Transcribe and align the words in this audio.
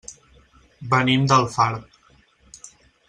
Venim 0.95 1.27
d'Alfarb. 1.33 2.01